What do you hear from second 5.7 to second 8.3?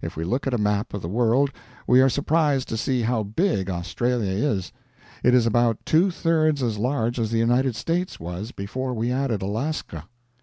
two thirds as large as the United States